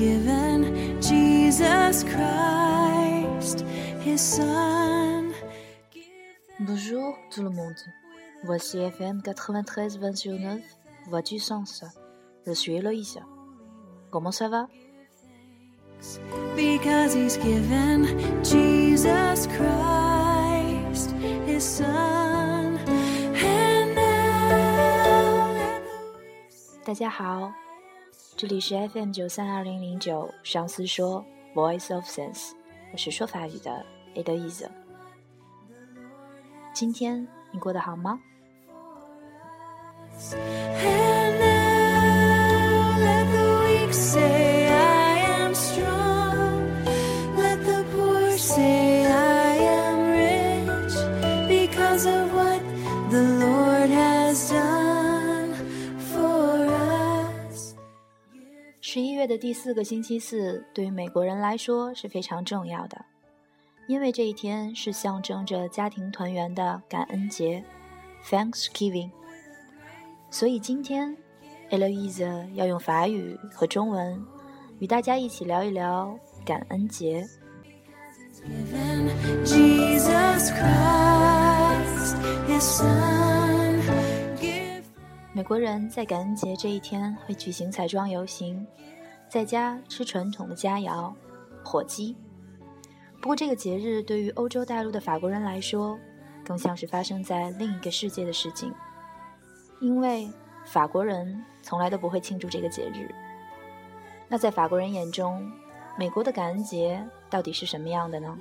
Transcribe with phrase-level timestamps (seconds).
[0.00, 3.64] given Jesus Christ,
[4.04, 5.32] His Son.
[6.60, 7.76] Bonjour tout le monde.
[8.44, 10.60] Voici FM 93-29,
[11.08, 11.84] Voix du Sens.
[12.46, 13.20] Je suis Eloïsa.
[14.10, 14.68] Comment ça va?
[16.54, 18.06] Because He's given
[18.42, 21.14] Jesus Christ,
[21.46, 22.78] His Son.
[23.34, 27.52] And now let the 大家好，
[28.41, 31.23] 这里是 FM 九三二零零九上司说
[31.53, 32.53] Voice of Sense，
[32.91, 34.67] 我是说法语的 e d o i s
[36.73, 38.19] 今天你过得好吗
[40.33, 44.50] ？And now let the weak say,
[59.51, 63.03] 第四个星期四，对于美国人来说是非常重要的，
[63.85, 67.61] 因为这一天是象征着家庭团圆的感恩节
[68.23, 69.11] （Thanksgiving）。
[70.29, 71.13] 所以今天
[71.69, 74.25] e l o i s a 要用法语和中文
[74.79, 77.27] 与大家一起聊一聊感恩节。
[85.33, 88.65] 美国人在感恩节这一天会举行彩妆游行，
[89.31, 91.13] 在家吃传统的佳肴
[91.63, 92.17] 火鸡。
[93.21, 95.97] 不过，这个节日对于欧洲大陆的法国人来说，
[96.43, 98.73] 更像是发生在另一个世界的事情，
[99.79, 100.29] 因为
[100.65, 103.09] 法国人从来都不会庆祝这个节日。
[104.27, 105.49] 那在法国人眼中，
[105.97, 108.37] 美国的感恩节到底是什么样的呢？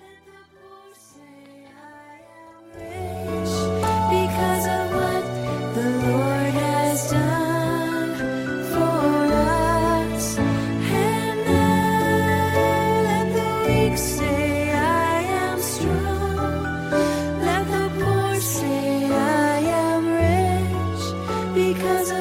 [21.80, 22.19] Cause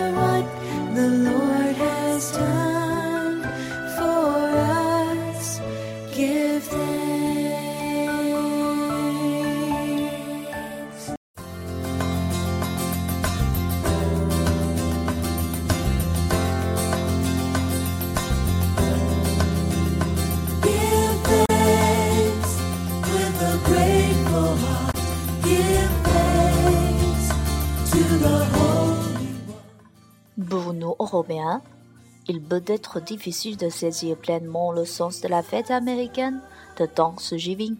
[32.29, 36.39] il peut être difficile de saisir pleinement le sens de la fête américaine
[36.77, 37.75] de Thanksgiving,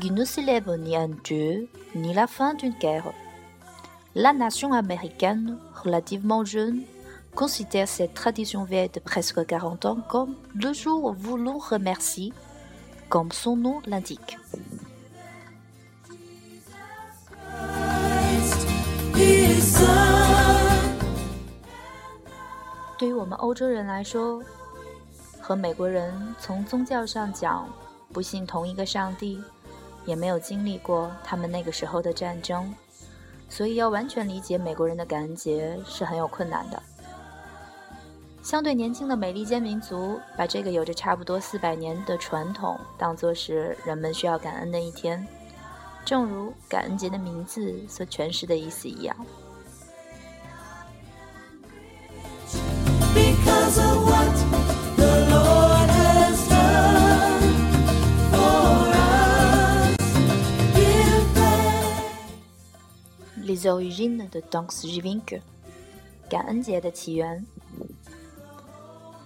[0.00, 3.12] qui ne célèbre ni un dieu ni la fin d'une guerre.
[4.14, 6.82] La nation américaine, relativement jeune,
[7.34, 12.32] considère cette tradition vieille de presque 40 ans comme le jour où l'on remercie,
[13.08, 14.38] comme son nom l'indique.
[22.98, 24.42] 对于我们欧洲人来说，
[25.40, 27.68] 和美国人从宗教上讲
[28.12, 29.38] 不信同一个上帝，
[30.06, 32.72] 也没有经历过他们那个时候的战争，
[33.48, 36.82] 所以要完全理解美国人的感恩节是很有困难的。
[38.42, 45.26] 相对年轻的美利坚民族，把这个有着差不多四百年的传统当作是人们需要感恩的一天，
[46.04, 49.14] 正如感恩节的名字所诠释的意思一样。
[63.56, 65.22] les origines de Thanksgiving,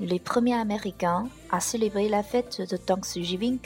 [0.01, 3.59] Les premiers Américains à célébrer la fête de Thanksgiving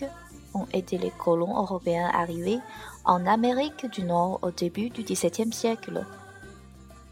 [0.55, 2.61] ont été les colons européens arrivés
[3.05, 6.06] en Amérique du Nord au début du XVIIe siècle.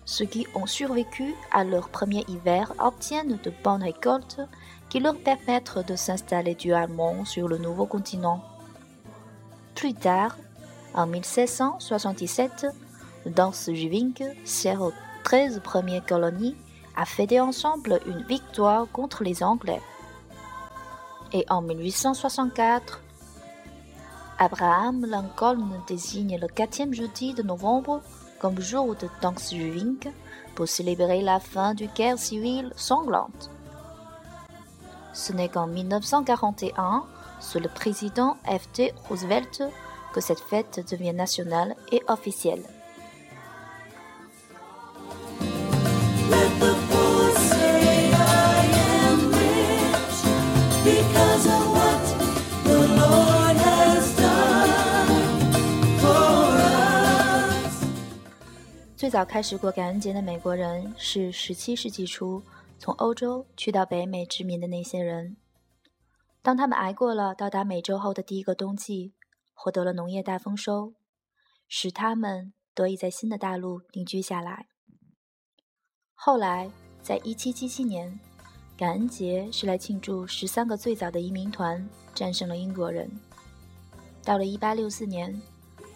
[0.06, 4.41] Ceux qui ont survécu à leur premier hiver obtiennent de bonnes récoltes
[4.88, 8.43] qui leur permettent de s'installer durablement sur le nouveau continent.
[9.75, 10.38] Plus tard,
[10.94, 12.67] en 1677,
[13.31, 14.15] Thanksgiving
[14.45, 14.93] sert aux
[15.25, 16.57] 13 premières colonies
[16.97, 19.81] à fêter ensemble une victoire contre les Anglais.
[21.33, 23.01] Et en 1864,
[24.39, 28.03] Abraham Lincoln désigne le quatrième jeudi de novembre
[28.41, 29.99] comme jour de Thanksgiving
[30.55, 33.51] pour célébrer la fin du guerre civile sanglante.
[35.13, 37.05] Ce n'est qu'en 1941,
[37.41, 38.93] sous le président F.D.
[39.09, 39.63] Roosevelt,
[40.13, 42.63] que cette fête devient nationale et officielle.
[59.12, 62.43] 早开始过感恩节的美国人是17世纪初
[62.79, 65.37] 从欧洲去到北美殖民的那些人。
[66.41, 69.12] 当他们挨过了到达美洲后的第一个冬季，
[69.53, 70.94] 获得了农业大丰收，
[71.69, 74.69] 使他们得以在新的大陆定居下来。
[76.15, 76.70] 后来，
[77.03, 78.19] 在1777年，
[78.79, 83.11] 感恩节是来庆祝十三个最早的移民团战胜了英国人。
[84.25, 85.43] 到了1864年，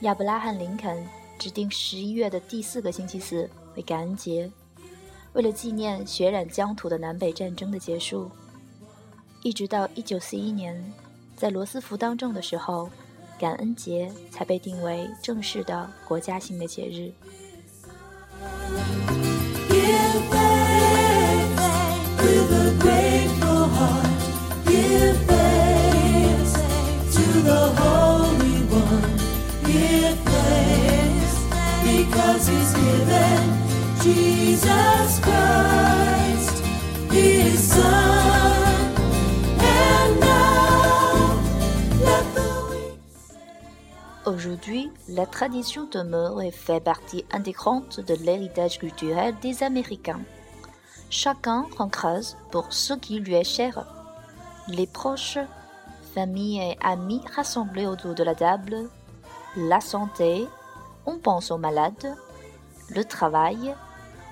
[0.01, 1.03] 亚伯拉罕·林肯
[1.39, 4.51] 指定十一月的第四个星期四为感恩节，
[5.35, 8.31] 为了纪念血染疆土的南北战争的结束。
[9.43, 10.93] 一直到一九四一年，
[11.37, 12.91] 在罗斯福当政的时候，
[13.39, 17.13] 感恩节才被定为正式的国家性的节日。
[44.27, 50.21] Aujourd'hui, la tradition demeure et fait partie intégrante de l'héritage culturel des Américains.
[51.11, 53.87] Chacun rend grâce pour ce qui lui est cher.
[54.67, 55.39] Les proches,
[56.13, 58.91] familles et amis rassemblés autour de la table,
[59.57, 60.47] la santé,
[61.06, 62.16] on pense aux malades,
[62.90, 63.76] le travail,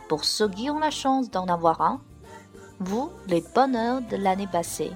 [0.07, 1.99] pour ceux qui ont la chance d'en avoir un,
[2.79, 4.91] vous, les bonheurs de l'année passée.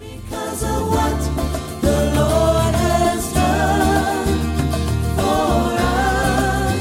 [0.00, 1.18] because of what
[1.82, 4.26] the Lord has done
[5.16, 6.80] for us.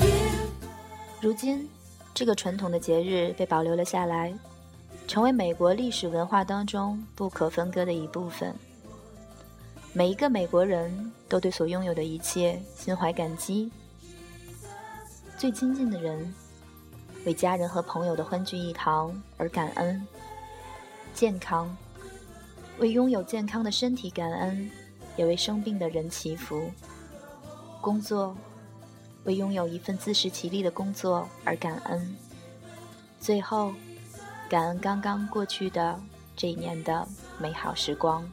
[0.00, 0.32] Give
[1.20, 1.68] 如今，
[2.14, 4.32] 这个传统的节日被保留了下来，
[5.06, 8.54] 成为美国历史文化当中不可分割的一部分。
[9.97, 13.71] 每一个美国人都对所拥有的一切心怀感激。
[15.37, 16.35] 最亲近的人，
[17.25, 20.05] 为家人和朋友的欢聚一堂而感恩；
[21.13, 21.73] 健康，
[22.77, 24.69] 为拥有健康的身体感恩，
[25.15, 26.69] 也为生病的人祈福；
[27.79, 28.35] 工作，
[29.23, 32.17] 为拥有一份自食其力的工作而感恩。
[33.21, 33.73] 最后，
[34.49, 35.97] 感恩刚刚过去的
[36.35, 37.07] 这一年的
[37.39, 38.29] 美好时光。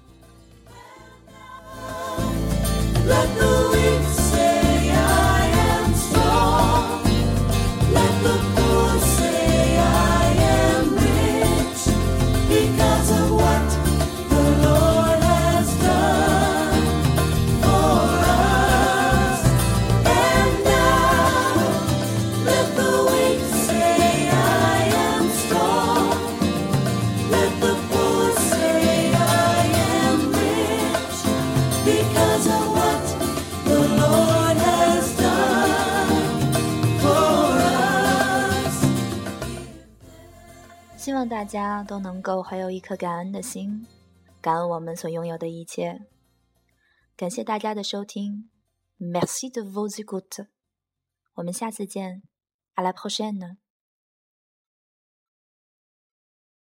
[3.05, 3.72] love you.
[41.03, 43.85] 希望大家都能够怀有一颗感恩的心，
[44.41, 46.07] 感恩我们所拥有的一切。
[47.17, 48.49] 感谢大家的收听
[49.01, 50.47] ，Merci de vos écouter。
[51.35, 52.23] 我们下次见
[52.77, 53.57] ，à la prochaine。